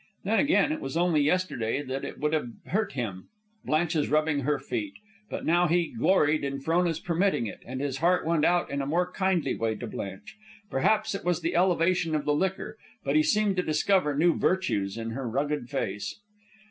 [0.23, 3.27] Then, again, it was only yesterday that it would have hurt him,
[3.63, 4.93] Blanche's rubbing her feet;
[5.29, 8.87] but now he gloried in Frona's permitting it, and his heart went out in a
[8.87, 10.35] more kindly way to Blanche.
[10.71, 14.97] Perhaps it was the elevation of the liquor, but he seemed to discover new virtues
[14.97, 16.19] in her rugged face.